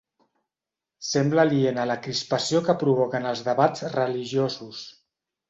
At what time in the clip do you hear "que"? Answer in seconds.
2.69-2.75